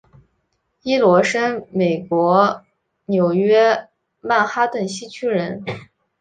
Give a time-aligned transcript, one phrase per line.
[0.81, 2.65] 伊罗生美国
[3.05, 3.87] 纽约
[4.19, 5.63] 曼哈顿西区人。